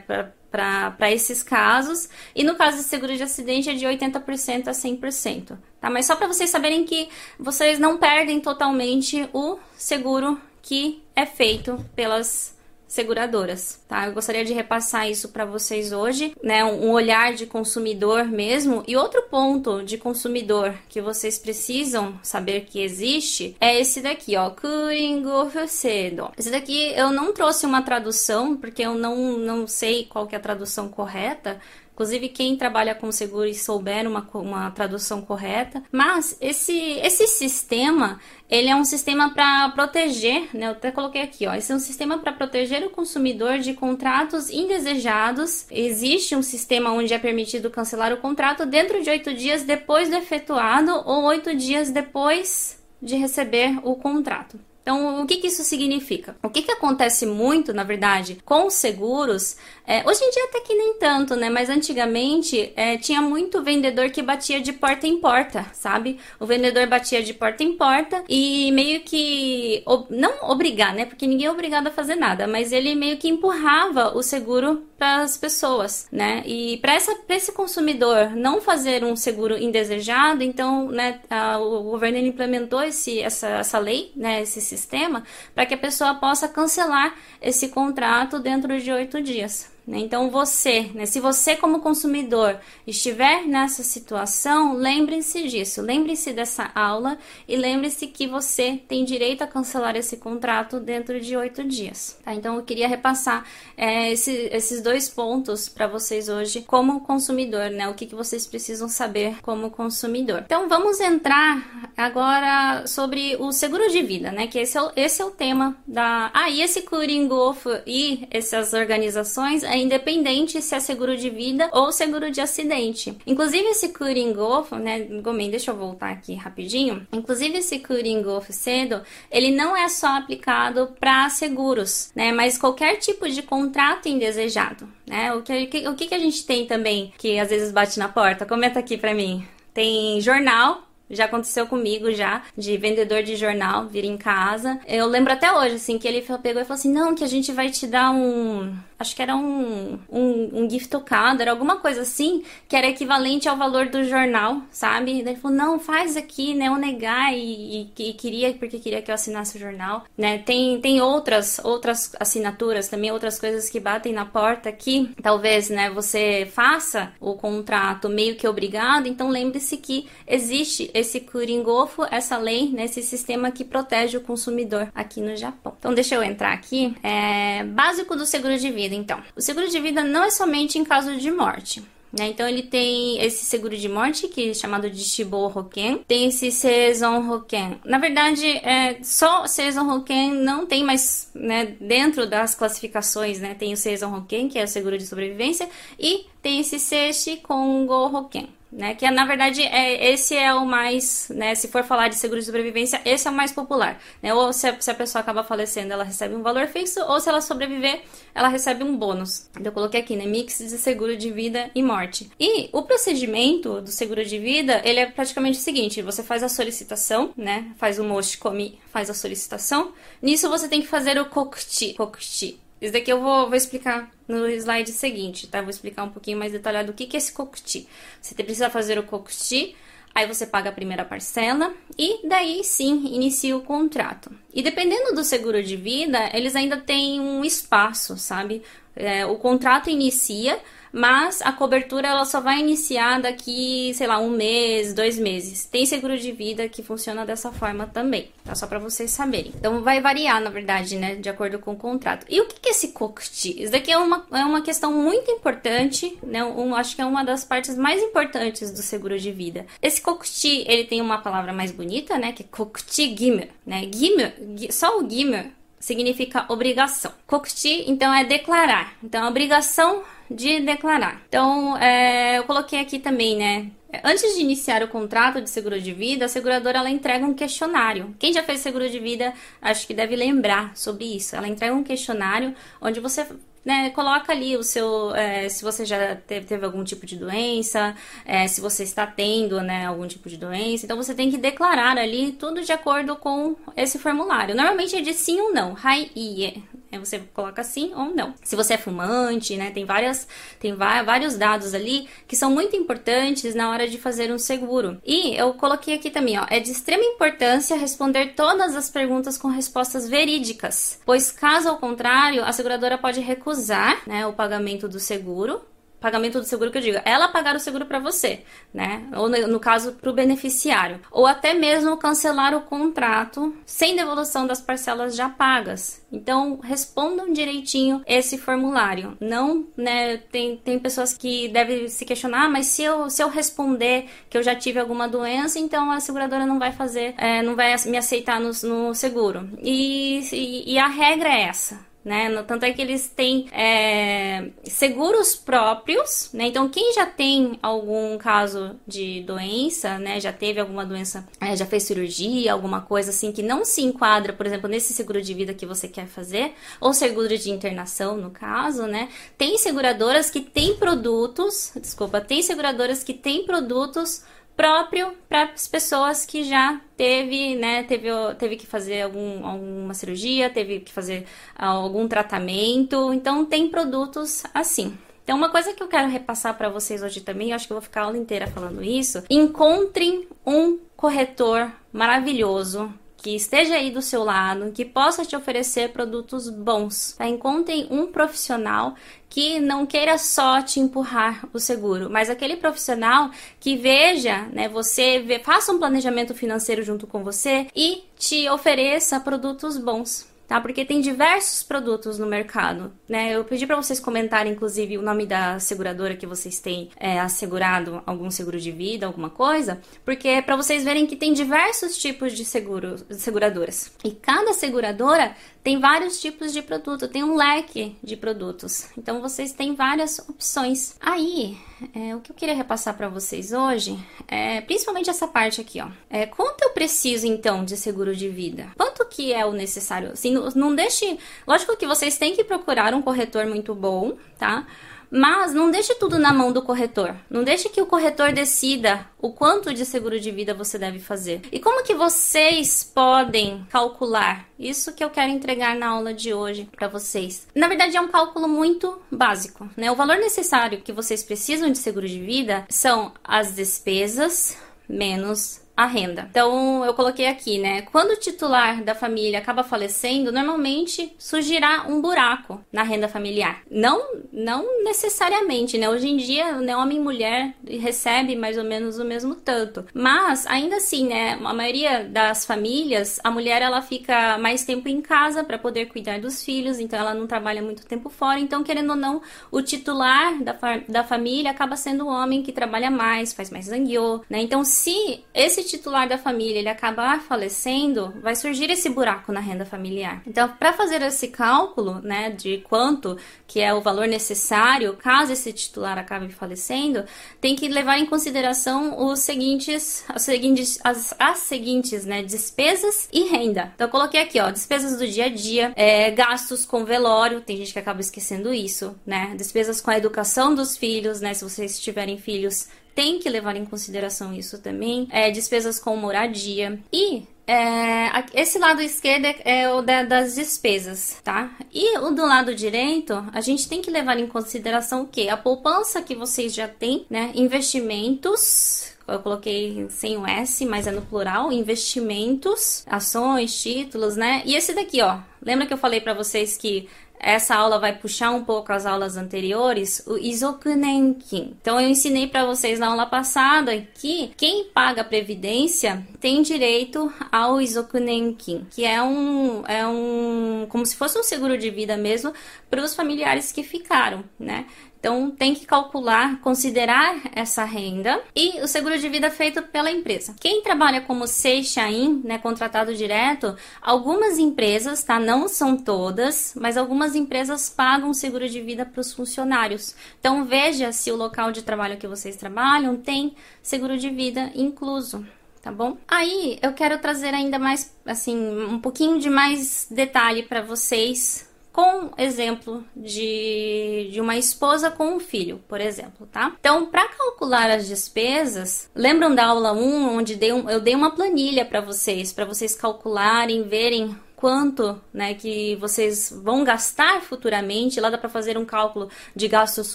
para 0.51 1.11
esses 1.11 1.43
casos. 1.43 2.09
E 2.35 2.45
no 2.45 2.55
caso 2.55 2.77
de 2.77 2.85
seguro 2.85 3.17
de 3.17 3.23
acidente 3.23 3.69
é 3.69 3.75
de 3.75 3.85
80% 3.85 4.69
a 4.69 4.71
100%. 4.71 5.59
Tá? 5.81 5.91
Mas 5.91 6.07
só 6.07 6.15
para 6.15 6.29
vocês 6.29 6.49
saberem 6.49 6.85
que 6.85 7.09
vocês 7.39 7.79
não 7.79 7.99
perdem 7.99 8.41
totalmente 8.41 9.29
o 9.33 9.59
seguro 9.77 10.41
que 10.63 11.03
é 11.17 11.27
feito 11.27 11.85
pelas 11.97 12.57
seguradoras, 12.93 13.81
tá? 13.89 14.07
Eu 14.07 14.13
gostaria 14.13 14.45
de 14.45 14.53
repassar 14.53 15.09
isso 15.09 15.31
para 15.31 15.47
vocês 15.47 15.93
hoje, 15.93 16.37
né? 16.43 16.63
Um 16.63 16.91
olhar 16.91 17.33
de 17.33 17.47
consumidor 17.47 18.27
mesmo. 18.27 18.85
E 18.87 18.95
outro 18.99 19.23
ponto 19.31 19.83
de 19.83 19.97
consumidor 19.97 20.75
que 20.91 21.01
vocês 21.01 21.39
precisam 21.39 22.21
saber 22.23 22.67
que 22.67 22.83
existe 22.83 23.57
é 23.59 23.81
esse 23.81 24.03
daqui, 24.03 24.37
ó, 24.37 24.51
Kuringo 24.51 25.49
Fusedo. 25.49 26.31
Esse 26.37 26.51
daqui 26.51 26.93
eu 26.95 27.11
não 27.11 27.33
trouxe 27.33 27.65
uma 27.65 27.81
tradução 27.81 28.59
porque 28.59 28.83
eu 28.83 28.95
não 28.95 29.39
não 29.39 29.67
sei 29.67 30.05
qual 30.05 30.27
que 30.27 30.35
é 30.35 30.39
a 30.39 30.43
tradução 30.43 30.91
correta, 30.91 31.59
Inclusive, 31.93 32.31
quem 32.31 32.57
trabalha 32.57 32.95
com 32.95 33.13
seguro 33.13 33.47
e 33.47 33.55
souber 33.55 34.09
uma, 34.09 34.27
uma 34.35 34.71
tradução 34.71 35.21
correta. 35.21 35.83
Mas 35.93 36.37
esse, 36.41 36.75
esse 37.03 37.27
sistema, 37.27 38.19
ele 38.49 38.69
é 38.69 38.75
um 38.75 38.85
sistema 38.85 39.33
para 39.33 39.69
proteger, 39.71 40.49
né? 40.57 40.67
Eu 40.67 40.71
até 40.73 40.91
coloquei 40.91 41.21
aqui, 41.21 41.47
ó. 41.47 41.55
Esse 41.55 41.71
é 41.71 41.75
um 41.75 41.79
sistema 41.79 42.19
para 42.19 42.33
proteger 42.33 42.83
o 42.85 42.91
consumidor 42.91 43.59
de 43.59 43.75
contratos 43.75 44.49
indesejados. 44.49 45.67
Existe 45.71 46.35
um 46.35 46.43
sistema 46.43 46.91
onde 46.91 47.13
é 47.13 47.19
permitido 47.19 47.71
cancelar 47.71 48.13
o 48.13 48.19
contrato 48.19 48.65
dentro 48.65 49.03
de 49.03 49.11
oito 49.11 49.35
dias 49.35 49.63
depois 49.63 50.09
do 50.09 50.17
efetuado 50.17 50.93
ou 51.05 51.25
oito 51.25 51.55
dias 51.55 51.91
depois 51.91 52.83
de 53.03 53.17
receber 53.17 53.79
o 53.83 53.97
contrato. 53.97 54.59
Então, 54.83 55.23
o 55.23 55.27
que, 55.27 55.37
que 55.37 55.47
isso 55.47 55.63
significa? 55.63 56.37
O 56.43 56.51
que, 56.51 56.63
que 56.63 56.73
acontece 56.73 57.25
muito, 57.25 57.73
na 57.73 57.85
verdade, 57.85 58.39
com 58.45 58.67
os 58.67 58.75
seguros, 58.75 59.57
é, 59.87 60.03
hoje 60.05 60.23
em 60.25 60.31
dia 60.31 60.45
até 60.45 60.61
que 60.61 60.75
nem 60.75 60.95
tanto, 60.95 61.37
né? 61.37 61.49
Mas 61.49 61.71
antigamente 61.71 62.73
é, 62.75 62.97
tinha 62.99 63.23
muito 63.23 63.63
vendedor 63.63 64.11
que 64.11 64.23
batia 64.23 64.61
de 64.61 64.73
porta 64.73 65.07
em 65.07 65.19
porta, 65.19 65.67
sabe? 65.73 66.19
O 66.41 66.47
vendedor 66.47 66.87
batia 66.89 67.23
de 67.23 67.33
porta 67.33 67.63
em 67.63 67.77
porta 67.77 68.25
e 68.29 68.73
meio 68.73 69.01
que, 69.03 69.85
não 70.11 70.51
obrigar, 70.51 70.93
né? 70.95 71.05
Porque 71.05 71.27
ninguém 71.27 71.47
é 71.47 71.51
obrigado 71.51 71.87
a 71.87 71.91
fazer 71.91 72.17
nada, 72.17 72.49
mas 72.49 72.73
ele 72.73 72.95
meio 72.95 73.17
que 73.19 73.29
empurrava 73.29 74.17
o 74.17 74.23
seguro 74.23 74.83
para 74.99 75.23
as 75.23 75.37
pessoas, 75.37 76.07
né? 76.13 76.43
E 76.47 76.77
para 76.79 76.97
esse 77.29 77.53
consumidor 77.53 78.31
não 78.37 78.61
fazer 78.61 79.05
um 79.05 79.17
seguro 79.17 79.59
indesejado, 79.59 80.43
então, 80.43 80.89
né, 80.89 81.21
a, 81.29 81.59
o 81.59 81.83
governo 81.83 82.19
implementou 82.19 82.83
esse, 82.83 83.21
essa, 83.21 83.49
essa 83.49 83.79
lei, 83.79 84.13
né? 84.15 84.43
Esse 84.43 84.61
sistema 84.73 85.23
para 85.55 85.67
que 85.67 85.75
a 85.75 85.79
pessoa 85.79 86.15
possa 86.15 86.49
cancelar 86.49 87.15
esse 87.41 87.69
contrato 87.69 88.39
dentro 88.39 88.79
de 88.81 88.91
oito 88.91 89.23
dias. 89.23 89.72
Né? 89.87 89.99
Então, 89.99 90.31
você, 90.31 90.91
né, 90.95 91.07
se 91.07 91.19
você, 91.19 91.57
como 91.57 91.81
consumidor, 91.81 92.59
estiver 92.87 93.47
nessa 93.47 93.83
situação, 93.83 94.75
lembre-se 94.75 95.49
disso, 95.49 95.83
lembre-se 95.83 96.33
dessa 96.33 96.71
aula 96.75 97.19
e 97.49 97.57
lembre-se 97.57 98.07
que 98.07 98.27
você 98.27 98.81
tem 98.87 99.05
direito 99.05 99.43
a 99.43 99.47
cancelar 99.47 99.97
esse 99.97 100.17
contrato 100.17 100.79
dentro 100.79 101.21
de 101.21 101.37
oito 101.37 101.65
dias. 101.65 102.19
Tá? 102.25 102.35
Então, 102.35 102.57
eu 102.57 102.63
queria 102.63 102.87
repassar 102.87 103.45
é, 103.77 104.13
esse, 104.13 104.49
esses 104.53 104.81
dois 104.81 105.09
pontos 105.09 105.69
para 105.69 105.87
vocês 105.87 106.29
hoje, 106.29 106.63
como 106.63 107.01
consumidor, 107.01 107.71
né? 107.71 107.89
O 107.89 107.95
que, 107.95 108.07
que 108.07 108.15
vocês 108.15 108.47
precisam 108.47 108.89
saber 108.89 109.41
como 109.43 109.71
consumidor. 109.71 110.43
Então, 110.45 110.69
vamos 110.69 111.01
entrar 111.01 111.91
agora 111.97 112.87
sobre 112.87 113.37
o 113.39 113.53
seguro 113.53 113.89
de 113.91 114.03
vida, 114.03 114.31
né? 114.31 114.47
Que 114.47 114.61
esse 114.61 114.77
é 114.79 114.83
o, 114.83 114.93
esse 114.95 115.21
é 115.21 115.25
o 115.25 115.31
tema 115.31 115.77
da. 115.87 116.31
Ah, 116.33 116.51
e 116.51 116.63
esse 116.63 116.83
Curingolfo 116.83 117.71
e 117.87 118.27
essas 118.31 118.73
organizações 118.73 119.65
é 119.73 119.79
independente 119.79 120.61
se 120.61 120.75
é 120.75 120.81
seguro 120.81 121.17
de 121.17 121.31
vida 121.31 121.71
ou 121.73 121.91
seguro 121.91 122.31
de 122.31 122.43
acidente. 122.43 123.17
Inclusive 123.27 123.69
esse 123.69 123.89
Kuringolf, 123.89 124.71
né, 124.73 125.01
Gomen, 125.23 125.51
deixa 125.51 125.71
eu 125.71 125.77
voltar 125.77 126.11
aqui 126.11 126.35
rapidinho. 126.35 127.07
Inclusive 127.11 127.57
esse 127.57 127.79
Kuringolf 127.79 128.51
cedo, 128.51 129.01
ele 129.31 129.51
não 129.51 129.75
é 129.75 129.89
só 129.89 130.19
aplicado 130.19 130.93
para 131.01 131.31
seguros, 131.31 132.13
né, 132.15 132.33
mas 132.33 132.59
qualquer 132.59 132.97
tipo 132.97 133.27
de 133.31 133.41
contrato 133.43 134.09
indesejado, 134.09 134.87
né? 135.07 135.33
O 135.33 135.41
que, 135.41 135.89
o 135.89 135.95
que 135.95 136.07
que 136.07 136.15
a 136.15 136.19
gente 136.19 136.45
tem 136.45 136.67
também 136.67 137.15
que 137.17 137.39
às 137.39 137.49
vezes 137.49 137.73
bate 137.73 137.99
na 137.99 138.09
porta? 138.09 138.45
Comenta 138.45 138.79
aqui 138.79 138.99
para 138.99 139.15
mim. 139.15 139.47
Tem 139.73 140.21
jornal, 140.21 140.83
já 141.13 141.27
aconteceu 141.27 141.67
comigo 141.67 142.11
já, 142.13 142.43
de 142.57 142.77
vendedor 142.79 143.23
de 143.23 143.37
jornal 143.37 143.87
vir 143.87 144.05
em 144.05 144.17
casa. 144.17 144.81
Eu 144.87 145.07
lembro 145.07 145.33
até 145.33 145.53
hoje, 145.53 145.75
assim, 145.77 145.99
que 145.99 146.09
ele 146.09 146.23
pegou 146.43 146.63
e 146.63 146.65
falou 146.65 146.79
assim: 146.79 146.93
não, 146.93 147.15
que 147.15 147.23
a 147.23 147.29
gente 147.29 147.53
vai 147.53 147.71
te 147.71 147.87
dar 147.87 148.11
um. 148.11 148.75
Acho 149.03 149.15
que 149.15 149.23
era 149.23 149.37
um, 149.37 149.99
um, 150.11 150.63
um 150.63 150.71
gift 150.71 150.89
tocado, 150.89 151.43
era 151.43 151.51
alguma 151.51 151.77
coisa 151.77 152.03
assim, 152.03 152.43
que 152.69 152.75
era 152.75 152.89
equivalente 152.89 153.49
ao 153.49 153.57
valor 153.57 153.87
do 153.87 154.05
jornal, 154.05 154.63
sabe? 154.71 155.23
Daí 155.23 155.35
ele 155.35 155.41
falou: 155.41 155.57
não, 155.57 155.79
faz 155.79 156.17
aqui, 156.17 156.55
né? 156.55 156.69
Eu 156.69 156.77
negar 156.77 157.35
e, 157.35 157.83
e, 157.97 158.09
e, 158.11 158.13
queria, 158.15 158.55
porque 158.55 158.79
queria 158.79 159.03
que 159.03 159.11
eu 159.11 159.15
assinasse 159.15 159.57
o 159.57 159.61
jornal, 159.61 160.05
né? 160.17 160.39
Tem, 160.39 160.81
tem 160.81 161.03
outras, 161.03 161.61
outras 161.63 162.15
assinaturas 162.19 162.89
também, 162.89 163.11
outras 163.11 163.39
coisas 163.39 163.69
que 163.69 163.79
batem 163.79 164.13
na 164.13 164.25
porta 164.25 164.73
que 164.73 165.11
talvez, 165.23 165.69
né, 165.69 165.91
você 165.91 166.49
faça 166.51 167.13
o 167.21 167.35
contrato 167.35 168.09
meio 168.09 168.37
que 168.37 168.49
obrigado, 168.49 169.07
então 169.07 169.29
lembre-se 169.29 169.77
que 169.77 170.07
existe 170.27 170.91
esse 170.95 171.21
Kuringofo, 171.21 172.07
essa 172.11 172.39
lei, 172.39 172.71
né, 172.71 172.87
sistema 172.87 173.51
que 173.51 173.65
protege 173.65 174.17
o 174.17 174.21
consumidor 174.21 174.89
aqui 174.95 175.21
no 175.21 175.37
Japão. 175.37 175.75
Então, 175.79 175.95
deixa 175.95 176.15
eu 176.15 176.23
entrar 176.23 176.53
aqui. 176.53 176.95
É, 177.03 177.65
básico 177.65 178.17
do 178.17 178.25
seguro 178.25 178.57
de 178.59 178.71
vida, 178.71 178.92
então. 178.95 179.23
O 179.37 179.41
seguro 179.41 179.69
de 179.69 179.81
vida 179.81 180.03
não 180.05 180.25
é 180.25 180.31
somente 180.31 180.79
em 180.79 180.85
caso 180.85 181.17
de 181.17 181.31
morte. 181.31 181.83
Né? 182.13 182.29
Então 182.29 182.47
ele 182.47 182.63
tem 182.63 183.19
esse 183.25 183.45
seguro 183.45 183.75
de 183.75 183.89
morte 183.89 184.29
que 184.29 184.51
é 184.51 184.55
chamado 184.55 184.91
de 184.91 185.03
Shibo 185.03 185.47
Hoken, 185.47 186.05
tem 186.07 186.27
esse 186.29 186.53
Seizon 186.53 187.27
Hoken. 187.31 187.81
Na 187.85 187.97
verdade, 187.97 188.47
é, 188.47 188.99
só 189.03 189.47
Seizon 189.47 189.89
Hoken 189.89 190.35
não 190.35 190.67
tem 190.67 190.85
mais 190.85 191.31
né, 191.35 191.75
dentro 191.81 192.27
das 192.27 192.55
classificações, 192.55 193.41
né? 193.41 193.55
Tem 193.55 193.73
o 193.73 193.77
Seizon 193.77 194.15
Hoken, 194.15 194.49
que 194.49 194.59
é 194.59 194.65
o 194.65 194.69
seguro 194.69 194.99
de 194.99 195.07
sobrevivência, 195.07 195.69
e 195.99 196.27
tem 196.43 196.61
esse 196.61 196.79
Seishi 196.79 197.39
Kongo 197.39 198.15
Hoken 198.15 198.49
né? 198.73 198.95
Que 198.95 199.09
na 199.11 199.27
verdade 199.27 199.63
é, 199.63 200.13
esse 200.13 200.35
é 200.35 200.53
o 200.55 200.65
mais, 200.65 201.29
né? 201.29 201.55
Se 201.55 201.69
for 201.69 201.85
falar 201.85 202.09
de 202.09 202.17
seguro 202.17 202.41
de 202.41 202.47
sobrevivência, 202.47 203.01
esse 203.05 203.29
é 203.29 203.31
o 203.31 203.35
mais 203.35 203.53
popular, 203.53 204.01
né? 204.23 204.33
Ou 204.33 204.53
se 204.53 204.67
a, 204.67 204.81
se 204.81 204.91
a, 204.91 204.95
pessoa 204.95 205.21
acaba 205.21 205.45
falecendo, 205.45 205.93
ela 205.93 206.05
recebe 206.05 206.35
um 206.35 206.43
valor 206.43 206.67
fixo, 206.69 207.01
ou 207.03 207.21
se 207.21 207.29
ela 207.29 207.41
sobreviver, 207.41 208.01
ela 208.35 208.49
recebe 208.49 208.83
um 208.83 208.97
bônus. 208.97 209.49
Então, 209.51 209.65
eu 209.67 209.73
coloquei 209.73 210.01
aqui, 210.01 210.17
né? 210.17 210.25
Mix 210.25 210.59
de 210.59 210.79
seguro 210.79 211.17
de 211.17 211.31
vida 211.31 211.71
e 211.75 211.83
morte. 211.83 212.31
E 212.41 212.71
o 212.73 212.83
procedimento 212.83 213.81
do 213.81 213.91
seguro 213.91 214.25
de 214.25 214.39
vida, 214.39 214.81
ele 214.85 215.01
é 215.01 215.07
praticamente 215.07 215.59
o 215.59 215.63
seguinte: 215.63 216.01
você 216.01 216.23
faz 216.23 216.43
a 216.43 216.49
solicitação, 216.49 217.33
né? 217.37 217.73
Faz 217.77 217.99
o 217.99 218.05
moshi 218.05 218.39
komi, 218.39 218.79
faz 218.91 219.11
a 219.11 219.15
solicitação. 219.15 219.93
Nisso 220.23 220.49
você 220.49 220.69
tem 220.69 220.81
que 220.81 220.89
fazer 220.89 221.21
o 221.21 221.27
kokuchi, 221.27 221.95
kokuchi 221.95 222.59
isso 222.83 222.93
daqui 222.93 223.13
eu 223.13 223.21
vou, 223.21 223.47
vou 223.47 223.55
explicar 223.55 224.11
no 224.27 224.49
slide 224.49 224.91
seguinte, 224.91 225.47
tá? 225.47 225.61
Vou 225.61 225.71
explicar 225.71 226.03
um 226.03 226.11
pouquinho 226.11 226.37
mais 226.37 226.51
detalhado 226.51 226.91
o 226.91 226.95
que, 226.95 227.07
que 227.07 227.17
é 227.17 227.19
esse 227.19 227.33
cocuti. 227.33 227.87
Você 228.21 228.35
precisa 228.35 228.69
fazer 228.69 228.99
o 228.99 229.05
cocuti, 229.05 229.77
aí 230.13 230.27
você 230.27 230.45
paga 230.45 230.71
a 230.71 230.73
primeira 230.73 231.05
parcela 231.05 231.73
e 231.97 232.27
daí 232.29 232.65
sim 232.65 233.15
inicia 233.15 233.57
o 233.57 233.63
contrato. 233.63 234.33
E 234.53 234.63
dependendo 234.63 235.15
do 235.15 235.23
seguro 235.23 235.63
de 235.63 235.77
vida, 235.77 236.29
eles 236.35 236.57
ainda 236.57 236.77
têm 236.77 237.21
um 237.21 237.45
espaço, 237.45 238.19
sabe? 238.19 238.63
É, 238.97 239.25
o 239.25 239.37
contrato 239.37 239.89
inicia 239.89 240.59
mas 240.93 241.41
a 241.43 241.53
cobertura 241.53 242.09
ela 242.09 242.25
só 242.25 242.41
vai 242.41 242.61
iniciar 242.61 243.21
daqui, 243.21 243.93
sei 243.95 244.07
lá, 244.07 244.19
um 244.19 244.31
mês, 244.31 244.93
dois 244.93 245.19
meses. 245.19 245.65
Tem 245.65 245.87
seguro 245.87 246.19
de 246.19 246.31
vida 246.33 246.69
que 246.69 246.83
funciona 246.83 247.25
dessa 247.25 247.51
forma 247.51 247.87
também, 247.87 248.31
tá? 248.45 248.55
Só 248.55 248.67
para 248.67 248.79
vocês 248.79 249.11
saberem. 249.11 249.53
Então 249.57 249.83
vai 249.83 250.01
variar, 250.01 250.41
na 250.41 250.51
verdade, 250.51 250.97
né, 250.97 251.15
de 251.15 251.29
acordo 251.29 251.59
com 251.59 251.73
o 251.73 251.77
contrato. 251.77 252.27
E 252.29 252.41
o 252.41 252.47
que 252.47 252.69
é 252.69 252.73
esse 252.73 252.89
cocktail? 252.89 253.57
Isso 253.59 253.73
daqui 253.73 253.91
é 253.91 253.97
uma, 253.97 254.27
é 254.33 254.45
uma 254.45 254.61
questão 254.61 254.93
muito 254.93 255.31
importante, 255.31 256.19
né? 256.23 256.45
Um, 256.45 256.75
acho 256.75 256.95
que 256.95 257.03
é 257.03 257.07
uma 257.07 257.25
das 257.25 257.45
partes 257.45 257.77
mais 257.77 258.03
importantes 258.03 258.71
do 258.71 258.83
seguro 258.83 259.19
de 259.19 259.33
vida. 259.33 259.67
Esse 259.81 260.01
cocktail, 260.01 260.65
ele 260.67 260.85
tem 260.85 261.01
uma 261.01 261.19
palavra 261.19 261.53
mais 261.53 261.71
bonita, 261.71 262.19
né, 262.19 262.33
que 262.33 262.43
é 262.43 262.47
cocktail 262.51 263.17
gimmer, 263.17 263.49
né? 263.67 263.89
Gimmer, 263.93 264.35
só 264.71 264.99
o 264.99 265.09
gimmer 265.09 265.51
significa 265.83 266.47
obrigação. 266.49 267.13
Kokti, 267.27 267.91
então, 267.91 268.15
é 268.15 268.25
declarar. 268.25 268.95
Então, 269.03 269.29
obrigação 269.29 270.05
de 270.31 270.61
declarar. 270.61 271.21
Então, 271.29 271.77
é, 271.77 272.39
eu 272.39 272.45
coloquei 272.45 272.79
aqui 272.79 273.01
também, 273.01 273.37
né? 273.37 273.67
Antes 274.05 274.37
de 274.37 274.41
iniciar 274.41 274.83
o 274.83 274.89
contrato 274.89 275.43
de 275.43 275.51
seguro 275.51 275.79
de 275.81 275.93
vida, 275.93 276.25
a 276.25 276.29
seguradora 276.29 276.79
ela 276.79 276.89
entrega 276.89 277.27
um 277.27 277.35
questionário. 277.35 278.15
Quem 278.19 278.33
já 278.33 278.45
fez 278.45 278.61
seguro 278.61 278.89
de 278.89 278.99
vida, 279.01 279.35
acho 279.61 279.87
que 279.87 279.93
deve 279.93 280.15
lembrar 280.15 280.75
sobre 280.77 281.05
isso. 281.05 281.35
Ela 281.35 281.49
entrega 281.49 281.75
um 281.75 281.83
questionário 281.83 282.55
onde 282.81 283.01
você 283.01 283.27
né, 283.65 283.91
coloca 283.91 284.33
ali 284.33 284.57
o 284.57 284.63
seu, 284.63 285.15
é, 285.15 285.49
se 285.49 285.63
você 285.63 285.85
já 285.85 286.17
teve, 286.17 286.47
teve, 286.47 286.65
algum 286.65 286.83
tipo 286.83 287.07
de 287.07 287.17
doença, 287.17 287.95
é, 288.25 288.47
se 288.49 288.61
você 288.61 288.83
está 288.83 289.07
tendo, 289.07 289.61
né, 289.61 289.87
algum 289.87 290.07
tipo 290.07 290.29
de 290.29 290.37
doença. 290.37 290.85
Então 290.85 290.97
você 290.97 291.15
tem 291.15 291.31
que 291.31 291.39
declarar 291.39 291.97
ali 291.97 292.33
tudo 292.33 292.63
de 292.63 292.73
acordo 292.73 293.17
com 293.17 293.57
esse 293.77 293.99
formulário. 293.99 294.55
Normalmente 294.55 294.97
é 294.97 295.01
de 295.01 295.15
sim 295.15 295.41
ou 295.41 295.53
não, 295.53 295.77
hai 295.83 296.11
ie, 296.15 296.63
Aí 296.93 296.99
você 296.99 297.19
coloca 297.33 297.65
sim 297.65 297.93
ou 297.95 298.15
não. 298.15 298.35
Se 298.45 298.55
você 298.55 298.75
é 298.75 298.79
fumante, 298.79 299.57
né? 299.57 299.71
Tem 299.71 299.87
várias, 299.87 300.29
tem 300.61 300.75
vários 300.75 301.37
dados 301.39 301.73
ali 301.73 302.07
que 302.29 302.37
são 302.37 302.51
muito 302.51 302.77
importantes 302.77 303.55
na 303.55 303.71
hora 303.71 303.89
de 303.89 303.97
fazer 303.97 304.31
um 304.31 304.39
seguro. 304.39 305.01
E 305.05 305.35
eu 305.35 305.55
coloquei 305.55 305.95
aqui 305.95 306.11
também, 306.11 306.39
ó, 306.39 306.47
é 306.51 306.61
de 306.61 306.71
extrema 306.71 307.03
importância 307.03 307.77
responder 307.77 308.35
todas 308.35 308.77
as 308.77 308.91
perguntas 308.91 309.39
com 309.39 309.49
respostas 309.49 310.09
verídicas, 310.09 311.01
pois 311.07 311.33
caso 311.33 311.69
ao 311.69 311.79
contrário, 311.79 312.45
a 312.45 312.53
seguradora 312.53 312.99
pode 312.99 313.21
recusar, 313.21 314.03
né, 314.07 314.27
o 314.27 314.33
pagamento 314.35 314.87
do 314.89 315.01
seguro 315.01 315.63
pagamento 316.03 316.39
do 316.39 316.45
seguro 316.45 316.71
que 316.71 316.79
eu 316.79 316.83
digo, 316.83 316.99
ela 317.05 317.29
pagar 317.29 317.57
o 317.57 317.61
seguro 317.61 317.87
para 317.87 317.99
você, 317.99 318.43
né? 318.75 319.09
Ou 319.17 319.29
no, 319.29 319.61
caso 319.61 319.93
para 319.93 320.11
o 320.11 320.13
beneficiário, 320.13 321.01
ou 321.11 321.27
até 321.27 321.55
mesmo 321.55 321.97
cancelar 321.97 322.55
o 322.55 322.63
contrato 322.63 323.57
sem 323.65 323.97
devolução 323.97 324.47
das 324.47 324.61
parcelas 324.61 325.15
já 325.17 325.29
pagas. 325.29 326.03
Então 326.13 326.59
respondam 326.63 327.33
direitinho 327.33 328.03
esse 328.07 328.37
formulário. 328.37 329.17
Não, 329.21 329.67
né? 329.77 330.19
Tem, 330.19 330.57
tem 330.57 330.79
pessoas 330.79 331.17
que 331.17 331.49
devem 331.49 331.89
se 331.89 332.05
questionar, 332.05 332.51
mas 332.51 332.67
se 332.67 332.83
eu 332.83 333.09
se 333.09 333.23
eu 333.23 333.29
responder 333.29 334.07
que 334.29 334.37
eu 334.37 334.43
já 334.43 334.55
tive 334.55 334.81
alguma 334.81 335.09
doença, 335.09 335.59
então 335.59 335.91
a 335.91 336.01
seguradora 336.01 336.45
não 336.45 336.59
vai 336.59 336.73
fazer, 336.73 337.15
é, 337.17 337.41
não 337.43 337.55
vai 337.55 337.75
me 337.87 337.97
aceitar 337.97 338.41
no, 338.41 338.51
no 338.65 338.95
seguro. 338.95 339.49
E, 339.63 340.21
e, 340.33 340.75
e 340.75 340.79
a 340.79 340.89
regra 340.89 341.29
é 341.29 341.43
essa 341.43 341.92
né? 342.05 342.43
Tanto 342.43 342.65
é 342.65 342.73
que 342.73 342.83
eles 342.83 343.09
têm 343.09 343.47
é, 343.53 344.51
seguros 344.65 345.37
próprios, 345.37 346.31
né? 346.33 346.47
Então, 346.47 346.69
quem 346.69 346.93
já 346.95 347.07
tem 347.07 347.59
algum 347.63 348.19
caso 348.19 348.77
de 348.87 349.23
doença, 349.23 349.99
né? 349.99 350.21
Já 350.21 350.33
teve 350.33 350.61
alguma 350.61 350.85
doença, 350.85 351.27
é, 351.41 351.55
já 351.55 351.65
fez 351.65 351.85
cirurgia, 351.85 352.53
alguma 352.53 352.81
coisa 352.81 353.11
assim 353.11 353.31
que 353.33 353.43
não 353.43 353.65
se 353.65 353.83
enquadra, 353.83 354.33
por 354.33 354.47
exemplo, 354.47 354.69
nesse 354.69 354.93
seguro 354.93 355.23
de 355.23 355.33
vida 355.35 355.55
que 355.55 355.67
você 355.67 355.87
quer 355.87 356.07
fazer, 356.07 356.55
ou 356.81 356.93
seguro 356.93 357.37
de 357.37 357.51
internação, 357.51 358.17
no 358.17 358.31
caso, 358.31 358.87
né? 358.87 359.09
Tem 359.39 359.57
seguradoras 359.59 360.31
que 360.31 360.41
têm 360.41 360.77
produtos, 360.77 361.73
desculpa, 361.81 362.21
tem 362.21 362.43
seguradoras 362.43 363.05
que 363.05 363.15
têm 363.15 363.45
produtos 363.45 364.23
próprio 364.57 365.13
para 365.29 365.45
as 365.45 365.67
pessoas 365.67 366.25
que 366.25 366.45
já 366.45 366.81
teve, 366.97 367.57
né, 367.57 367.83
teve, 367.85 368.09
teve 368.39 368.57
que 368.57 368.67
fazer 368.67 369.03
algum, 369.03 369.47
alguma 369.47 369.95
cirurgia, 369.95 370.51
teve 370.51 370.81
que 370.81 370.93
fazer 370.93 371.27
algum 371.57 372.07
tratamento. 372.07 373.13
Então 373.13 373.45
tem 373.45 373.69
produtos 373.69 374.45
assim. 374.55 374.97
Então, 375.25 375.37
uma 375.37 375.51
coisa 375.51 375.73
que 375.73 375.83
eu 375.83 375.87
quero 375.87 376.09
repassar 376.09 376.59
para 376.59 376.69
vocês 376.69 377.01
hoje 377.01 377.21
também, 377.21 377.53
acho 377.53 377.67
que 377.67 377.73
eu 377.73 377.77
vou 377.77 377.83
ficar 377.83 378.03
a 378.03 378.05
aula 378.07 378.19
inteira 378.19 378.49
falando 378.49 378.83
isso. 378.83 379.23
Encontrem 379.31 380.27
um 380.45 380.79
corretor 380.97 381.71
maravilhoso 381.93 382.93
que 383.23 383.37
esteja 383.37 383.75
aí 383.75 383.91
do 383.91 384.03
seu 384.03 384.25
lado, 384.25 384.73
que 384.73 384.85
possa 384.85 385.25
te 385.25 385.37
oferecer 385.37 385.91
produtos 385.91 386.51
bons. 386.51 387.15
Tá? 387.17 387.29
Encontre 387.29 387.87
um 387.91 388.09
profissional 388.09 388.95
que 389.29 389.61
não 389.61 389.87
queira 389.87 390.19
só 390.19 390.61
te 390.61 390.81
empurrar 390.81 391.49
o 391.53 391.59
seguro, 391.59 392.11
mas 392.11 392.29
aquele 392.29 392.57
profissional 392.57 393.31
que 393.61 393.77
veja, 393.77 394.43
né, 394.53 394.69
você 394.69 395.21
vê, 395.21 395.39
faça 395.39 395.73
um 395.73 395.79
planejamento 395.79 396.35
financeiro 396.35 396.83
junto 396.83 397.07
com 397.07 397.23
você 397.23 397.67
e 397.75 398.05
te 398.19 398.49
ofereça 398.51 399.21
produtos 399.21 399.79
bons 399.79 400.32
tá? 400.53 400.61
Porque 400.61 400.85
tem 400.85 401.01
diversos 401.01 401.63
produtos 401.63 402.19
no 402.19 402.27
mercado, 402.27 402.93
né? 403.09 403.35
Eu 403.35 403.43
pedi 403.43 403.67
para 403.67 403.75
vocês 403.77 403.99
comentarem, 403.99 404.53
inclusive, 404.53 404.99
o 404.99 405.03
nome 405.03 405.25
da 405.25 405.59
seguradora 405.59 406.15
que 406.15 406.27
vocês 406.27 406.61
têm 406.61 406.91
é, 407.01 407.19
assegurado, 407.19 408.03
algum 408.05 408.31
seguro 408.31 408.61
de 408.61 408.71
vida, 408.71 409.07
alguma 409.07 409.31
coisa, 409.31 409.81
porque 410.05 410.29
é 410.29 410.43
para 410.43 410.55
vocês 410.55 410.85
verem 410.85 411.07
que 411.07 411.17
tem 411.17 411.33
diversos 411.33 411.97
tipos 411.97 412.35
de 412.35 412.45
seguro, 412.45 412.97
seguradoras. 413.09 413.93
E 414.05 414.11
cada 414.11 414.53
seguradora 414.53 415.35
tem 415.65 415.81
vários 415.81 416.21
tipos 416.21 416.53
de 416.53 416.61
produto, 416.61 417.09
tem 417.09 417.25
um 417.25 417.35
leque 417.35 417.97
de 418.05 418.15
produtos. 418.15 418.89
Então 418.99 419.23
vocês 419.23 419.55
têm 419.55 419.75
várias 419.75 420.19
opções. 420.19 420.97
Aí, 421.01 421.57
é, 421.95 422.15
o 422.15 422.21
que 422.21 422.31
eu 422.31 422.37
queria 422.37 422.55
repassar 422.55 422.97
para 422.97 423.09
vocês 423.09 423.53
hoje 423.53 423.99
é 424.29 424.61
principalmente 424.61 425.11
essa 425.11 425.27
parte 425.27 425.61
aqui, 425.61 425.81
ó. 425.81 425.89
É, 426.09 426.27
quanto 426.27 426.63
eu 426.63 426.71
preciso 426.71 427.27
então 427.27 427.65
de 427.65 427.77
seguro 427.77 428.15
de 428.15 428.29
vida? 428.29 428.69
Quanto 428.77 429.05
que 429.07 429.33
é 429.33 429.45
o 429.45 429.53
necessário? 429.53 430.13
Assim, 430.13 430.33
não, 430.33 430.49
não 430.55 430.75
deixe. 430.75 431.19
Lógico 431.47 431.77
que 431.77 431.87
vocês 431.87 432.19
têm 432.19 432.35
que 432.35 432.45
procurar 432.45 432.95
um 432.95 433.03
corretor 433.03 433.47
muito 433.47 433.75
bom, 433.75 434.17
tá? 434.39 434.67
Mas 435.15 435.53
não 435.53 435.71
deixe 435.71 435.95
tudo 435.97 436.19
na 436.19 436.33
mão 436.33 436.51
do 436.51 436.63
corretor. 436.63 437.15
Não 437.29 437.45
deixe 437.45 437.69
que 437.69 437.83
o 437.83 437.87
corretor 437.87 438.33
decida 438.33 439.07
o 439.21 439.31
quanto 439.31 439.75
de 439.75 439.85
seguro 439.85 440.19
de 440.19 440.31
vida 440.31 440.55
você 440.55 440.79
deve 440.79 440.99
fazer. 440.99 441.43
E 441.53 441.61
como 441.61 441.85
que 441.85 441.95
vocês 441.95 442.83
podem 442.83 443.67
calcular? 443.69 444.49
Isso 444.59 444.95
que 444.95 445.05
eu 445.05 445.11
quero 445.11 445.31
entregar 445.31 445.77
na 445.77 445.89
aula 445.89 446.15
de 446.15 446.33
hoje 446.33 446.67
para 446.75 446.89
vocês. 446.89 447.47
Na 447.55 447.69
verdade 447.69 447.95
é 447.95 448.01
um 448.01 448.09
cálculo 448.09 448.49
muito 448.49 448.99
básico, 449.11 449.69
né? 449.77 449.91
O 449.91 449.97
valor 449.97 450.17
necessário 450.17 450.81
que 450.81 450.93
vocês 450.93 451.23
precisam 451.23 451.71
de 451.71 451.77
seguro 451.77 452.09
de 452.09 452.19
vida 452.19 452.65
são 452.71 453.13
as 453.23 453.55
despesas 453.55 454.57
menos 454.89 455.62
a 455.77 455.87
renda. 455.87 456.27
Então, 456.31 456.85
eu 456.85 456.95
coloquei 456.95 457.27
aqui, 457.27 457.59
né? 457.59 457.83
Quando 457.83 458.11
o 458.11 458.17
titular 458.17 458.83
da 458.83 458.95
família 458.95 459.39
acaba 459.39 459.65
falecendo, 459.65 460.31
normalmente 460.31 461.15
surgirá 461.19 461.87
um 461.89 462.01
buraco 462.01 462.61
na 462.71 462.83
renda 462.83 463.09
familiar. 463.09 463.63
Não, 463.71 464.03
não 464.33 464.85
necessariamente, 464.85 465.79
né? 465.79 465.89
Hoje 465.89 466.09
em 466.09 466.17
dia, 466.17 466.53
né, 466.53 466.77
homem 466.77 466.99
e 466.99 467.01
mulher 467.01 467.55
recebe 467.67 468.37
mais 468.37 468.59
ou 468.59 468.65
menos 468.65 468.99
o 468.99 469.05
mesmo 469.05 469.35
tanto. 469.35 469.85
Mas, 469.95 470.47
ainda 470.47 470.77
assim, 470.77 471.07
né? 471.07 471.39
A 471.43 471.55
maioria 471.55 472.05
das 472.05 472.45
famílias, 472.45 473.19
a 473.25 473.31
mulher 473.31 473.63
ela 473.63 473.81
fica 473.81 474.37
mais 474.39 474.65
tempo 474.65 474.89
em 474.89 475.01
casa 475.01 475.43
para 475.43 475.59
poder 475.59 475.87
cuidar 475.87 476.21
dos 476.21 476.45
filhos, 476.45 476.79
então 476.79 476.99
ela 476.99 477.15
não 477.15 477.27
trabalha 477.27 477.63
muito 477.63 477.87
tempo 477.87 478.11
fora. 478.11 478.39
Então, 478.39 478.63
querendo 478.63 478.91
ou 478.91 478.97
não, 478.97 479.23
o 479.51 479.63
titular 479.63 480.39
da, 480.43 480.57
da 480.89 481.05
família 481.05 481.51
acaba 481.51 481.77
sendo 481.77 482.05
o 482.05 482.09
homem 482.09 482.43
que 482.43 482.53
trabalha 482.53 482.91
mais, 482.91 483.33
faz 483.33 483.51
mais 483.51 483.67
zangueô, 483.67 484.21
né? 484.29 484.41
Então, 484.43 484.63
se 484.65 485.25
esse 485.33 485.62
esse 485.63 485.79
titular 485.79 486.09
da 486.09 486.19
família 486.19 486.59
ele 486.59 486.69
acabar 486.69 487.21
falecendo, 487.23 488.13
vai 488.21 488.35
surgir 488.35 488.71
esse 488.71 488.89
buraco 488.89 489.33
na 489.33 489.41
renda 489.41 489.65
familiar. 489.65 490.23
Então, 490.27 490.49
para 490.49 490.73
fazer 490.73 491.01
esse 491.03 491.29
cálculo, 491.29 492.01
né, 492.03 492.31
de 492.31 492.59
quanto 492.59 493.17
que 493.47 493.61
é 493.61 493.73
o 493.73 493.81
valor 493.81 494.07
necessário, 494.07 494.97
caso 494.97 495.33
esse 495.33 495.53
titular 495.53 495.99
acabe 495.99 496.33
falecendo, 496.33 497.05
tem 497.41 497.55
que 497.55 497.69
levar 497.69 497.99
em 497.99 498.07
consideração 498.07 499.07
os 499.07 499.21
seguintes, 499.21 500.05
as 500.09 500.23
seguintes, 500.23 500.79
as, 500.83 501.15
as 501.19 501.39
seguintes, 501.39 502.05
né, 502.05 502.23
despesas 502.23 503.09
e 503.13 503.25
renda. 503.25 503.73
Então, 503.75 503.87
eu 503.87 503.91
coloquei 503.91 504.21
aqui, 504.21 504.41
ó, 504.41 504.51
despesas 504.51 504.99
do 504.99 505.07
dia 505.07 505.27
a 505.27 505.29
dia, 505.29 505.73
é, 505.77 506.11
gastos 506.11 506.65
com 506.65 506.85
velório, 506.85 507.41
tem 507.41 507.57
gente 507.57 507.73
que 507.73 507.79
acaba 507.79 508.01
esquecendo 508.01 508.53
isso, 508.53 508.97
né, 509.07 509.35
despesas 509.37 509.81
com 509.81 509.91
a 509.91 509.97
educação 509.97 510.55
dos 510.55 510.77
filhos, 510.77 511.21
né, 511.21 511.33
se 511.35 511.45
vocês 511.45 511.79
tiverem 511.81 512.19
filhos, 512.19 512.69
tem 512.95 513.19
que 513.19 513.29
levar 513.29 513.57
em 513.57 513.65
consideração 513.65 514.33
isso 514.35 514.61
também. 514.61 515.09
É, 515.11 515.31
despesas 515.31 515.79
com 515.79 515.97
moradia. 515.97 516.79
E 516.93 517.25
é, 517.47 518.25
esse 518.35 518.59
lado 518.59 518.81
esquerdo 518.81 519.27
é 519.45 519.71
o 519.71 519.83
da, 519.83 520.05
das 520.05 520.35
despesas, 520.37 521.19
tá? 521.25 521.51
E 521.73 521.99
o 521.99 522.11
do 522.11 522.23
lado 522.23 522.55
direito, 522.55 523.25
a 523.33 523.41
gente 523.41 523.69
tem 523.69 523.83
que 523.83 523.91
levar 523.91 524.19
em 524.19 524.27
consideração 524.27 525.03
o 525.03 525.07
que? 525.07 525.29
A 525.29 525.37
poupança 525.37 526.03
que 526.03 526.15
vocês 526.15 526.55
já 526.55 526.69
têm, 526.69 527.05
né? 527.11 527.33
Investimentos, 527.35 528.93
eu 529.09 529.19
coloquei 529.19 529.87
sem 529.91 530.17
o 530.17 530.27
S, 530.27 530.65
mas 530.65 530.87
é 530.87 530.93
no 530.93 531.03
plural, 531.03 531.53
investimentos, 531.53 532.85
ações, 532.87 533.61
títulos, 533.61 534.17
né? 534.17 534.43
E 534.47 534.55
esse 534.55 534.73
daqui, 534.73 535.03
ó, 535.03 535.19
lembra 535.43 535.67
que 535.67 535.73
eu 535.73 535.79
falei 535.79 536.01
para 536.01 536.15
vocês 536.15 536.57
que 536.57 536.89
essa 537.23 537.55
aula 537.55 537.79
vai 537.79 537.97
puxar 537.97 538.33
um 538.33 538.45
pouco 538.45 538.73
as 538.73 538.85
aulas 538.85 539.17
anteriores, 539.17 540.03
o 540.09 540.19
Izokunenkin. 540.19 541.57
Então 541.63 541.81
eu 541.81 541.89
ensinei 541.89 542.27
para 542.27 542.45
vocês 542.45 542.81
na 542.81 542.89
aula 542.89 543.07
passada 543.07 543.81
que 543.95 544.33
quem 544.37 544.65
paga 544.65 545.03
a 545.03 545.05
previdência 545.05 546.05
tem 546.21 546.43
direito 546.43 547.13
ao 547.31 547.61
Izokunenkin, 547.61 548.67
que 548.71 548.85
é 548.85 549.01
um 549.01 549.65
é 549.67 549.87
um 549.87 550.67
como 550.69 550.85
se 550.85 550.97
fosse 550.97 551.17
um 551.17 551.23
seguro 551.23 551.57
de 551.57 551.71
vida 551.71 551.97
mesmo 551.97 552.33
para 552.69 552.83
os 552.83 552.95
familiares 552.95 553.53
que 553.53 553.63
ficaram, 553.63 554.25
né? 554.39 554.67
Então 555.03 555.33
tem 555.33 555.53
que 555.53 555.67
calcular, 555.67 556.41
considerar 556.41 557.21
essa 557.35 557.65
renda 557.65 558.23
e 558.37 558.61
o 558.61 558.69
seguro 558.69 558.97
de 558.97 559.09
vida 559.09 559.33
feito 559.33 559.61
pela 559.61 559.91
empresa. 559.91 560.33
Quem 560.39 560.63
trabalha 560.63 561.01
como 561.01 561.27
Seixain, 561.27 562.23
né, 562.25 562.39
contratado 562.39 562.95
direto, 562.95 563.57
algumas 563.81 564.39
empresas, 564.39 565.03
tá, 565.03 565.19
não 565.19 565.49
são 565.49 565.77
todas, 565.77 566.55
mas 566.57 566.77
algumas 566.77 567.17
empresas 567.17 567.69
pagam 567.69 568.15
seguro 568.15 568.49
de 568.49 568.61
vida 568.61 568.87
para 568.87 569.01
os 569.01 569.13
funcionários. 569.13 569.97
Então 570.21 570.45
veja 570.45 570.93
se 570.93 571.11
o 571.11 571.17
local 571.17 571.51
de 571.51 571.63
trabalho 571.63 571.97
que 571.97 572.07
vocês 572.07 572.37
trabalham 572.37 572.97
tem 572.97 573.35
seguro 573.61 573.99
de 573.99 574.09
vida 574.09 574.53
incluso 574.55 575.27
tá 575.61 575.71
bom? 575.71 575.97
Aí 576.09 576.59
eu 576.61 576.73
quero 576.73 576.99
trazer 576.99 577.33
ainda 577.35 577.57
mais, 577.57 577.95
assim, 578.05 578.37
um 578.67 578.81
pouquinho 578.81 579.21
de 579.21 579.31
mais 579.31 579.87
detalhe 579.89 580.43
para 580.43 580.61
vocês 580.61 581.49
com 581.73 582.11
exemplo 582.19 582.85
de, 582.95 584.11
de 584.13 584.21
uma 584.21 584.37
esposa 584.37 584.91
com 584.91 585.17
um 585.17 585.19
filho, 585.19 585.61
por 585.67 585.81
exemplo, 585.81 586.29
tá? 586.31 586.55
Então, 586.61 586.87
para 586.87 587.09
calcular 587.09 587.71
as 587.71 587.89
despesas, 587.89 588.91
lembram 588.95 589.35
da 589.35 589.47
aula 589.47 589.73
1, 589.73 590.17
onde 590.17 590.37
dei 590.37 590.53
um, 590.53 590.69
eu 590.69 590.81
dei 590.81 590.95
uma 590.95 591.11
planilha 591.11 591.65
para 591.65 591.81
vocês, 591.81 592.33
para 592.33 592.45
vocês 592.45 592.75
calcularem, 592.75 593.63
verem 593.63 594.15
quanto, 594.43 595.01
né, 595.15 595.35
que 595.35 595.77
vocês 595.77 596.35
vão 596.43 596.65
gastar 596.65 597.21
futuramente. 597.21 598.01
Lá 598.01 598.11
dá 598.11 598.19
para 598.19 598.29
fazer 598.29 598.59
um 598.59 598.65
cálculo 598.65 599.09
de 599.37 599.47
gastos 599.47 599.95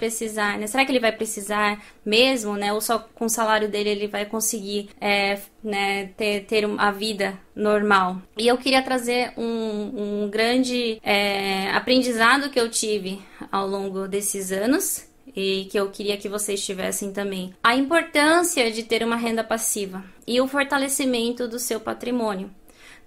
precisar, 0.47 0.57
né? 0.57 0.67
Será 0.67 0.85
que 0.85 0.91
ele 0.91 0.99
vai 0.99 1.11
precisar 1.11 1.83
mesmo, 2.05 2.55
né? 2.55 2.71
Ou 2.71 2.79
só 2.79 2.99
com 2.99 3.25
o 3.25 3.29
salário 3.29 3.67
dele 3.67 3.89
ele 3.89 4.07
vai 4.07 4.25
conseguir 4.25 4.89
é, 5.01 5.39
né, 5.63 6.11
ter, 6.15 6.45
ter 6.45 6.65
a 6.77 6.91
vida 6.91 7.37
normal. 7.55 8.21
E 8.37 8.47
eu 8.47 8.57
queria 8.57 8.81
trazer 8.81 9.33
um, 9.37 10.23
um 10.23 10.29
grande 10.29 10.99
é, 11.03 11.69
aprendizado 11.71 12.49
que 12.49 12.59
eu 12.59 12.69
tive 12.69 13.19
ao 13.51 13.67
longo 13.67 14.07
desses 14.07 14.51
anos 14.51 15.05
e 15.35 15.67
que 15.69 15.77
eu 15.77 15.89
queria 15.89 16.17
que 16.17 16.29
vocês 16.29 16.63
tivessem 16.63 17.11
também. 17.11 17.53
A 17.63 17.75
importância 17.75 18.71
de 18.71 18.83
ter 18.83 19.03
uma 19.03 19.15
renda 19.15 19.43
passiva 19.43 20.03
e 20.25 20.39
o 20.39 20.47
fortalecimento 20.47 21.47
do 21.47 21.59
seu 21.59 21.79
patrimônio. 21.79 22.49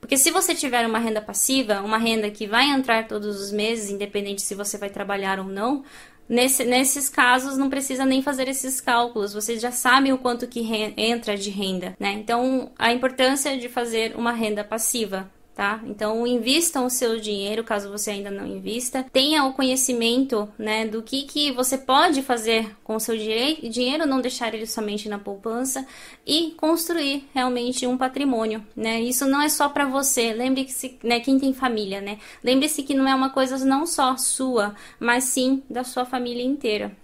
Porque 0.01 0.17
se 0.17 0.31
você 0.31 0.55
tiver 0.55 0.87
uma 0.87 0.99
renda 0.99 1.21
passiva, 1.21 1.83
uma 1.83 1.99
renda 1.99 2.31
que 2.31 2.47
vai 2.47 2.71
entrar 2.71 3.07
todos 3.07 3.39
os 3.39 3.53
meses, 3.53 3.91
independente 3.91 4.41
se 4.41 4.55
você 4.55 4.79
vai 4.79 4.89
trabalhar 4.89 5.39
ou 5.39 5.45
não, 5.45 5.85
nesse, 6.31 6.65
nesses 6.65 7.09
casos 7.09 7.59
não 7.59 7.69
precisa 7.69 8.07
nem 8.07 8.23
fazer 8.23 8.49
esses 8.49 8.81
cálculos, 8.81 9.35
vocês 9.35 9.61
já 9.61 9.73
sabem 9.73 10.13
o 10.13 10.19
quanto 10.19 10.47
que 10.47 10.61
entra 10.97 11.37
de 11.37 11.51
renda, 11.51 11.97
né? 11.99 12.13
Então, 12.13 12.71
a 12.79 12.93
importância 12.93 13.59
de 13.59 13.69
fazer 13.69 14.15
uma 14.17 14.33
renda 14.33 14.63
passiva. 14.63 15.29
Tá? 15.61 15.79
Então 15.85 16.27
invistam 16.27 16.87
o 16.87 16.91
seu 16.91 17.21
dinheiro, 17.21 17.63
caso 17.63 17.91
você 17.91 18.13
ainda 18.13 18.31
não 18.31 18.47
invista, 18.47 19.05
tenha 19.13 19.45
o 19.45 19.53
conhecimento, 19.53 20.49
né, 20.59 20.87
do 20.87 21.03
que 21.03 21.25
que 21.25 21.53
você 21.53 21.77
pode 21.77 22.23
fazer 22.23 22.75
com 22.83 22.97
o 22.97 22.99
seu 22.99 23.15
dinheiro, 23.15 24.07
não 24.07 24.23
deixar 24.23 24.55
ele 24.55 24.65
somente 24.65 25.07
na 25.07 25.19
poupança 25.19 25.87
e 26.27 26.53
construir 26.53 27.29
realmente 27.35 27.87
um 27.87 27.99
patrimônio, 27.99 28.67
né? 28.75 29.03
Isso 29.03 29.27
não 29.27 29.43
é 29.43 29.51
só 29.51 29.69
para 29.69 29.85
você. 29.85 30.33
Lembre-se, 30.33 30.99
né, 31.05 31.21
quem 31.21 31.39
tem 31.39 31.53
família, 31.53 32.01
né? 32.01 32.19
Lembre-se 32.43 32.83
que 32.83 32.95
não 32.95 33.07
é 33.07 33.15
uma 33.15 33.29
coisa 33.29 33.63
não 33.63 33.87
só 33.87 34.17
sua, 34.17 34.75
mas 34.99 35.25
sim 35.25 35.63
da 35.69 35.85
sua 35.85 36.07
família 36.07 36.43
inteira. 36.43 36.97